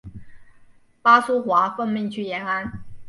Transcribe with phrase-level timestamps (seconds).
[1.03, 2.83] 巴苏华奉命去延安。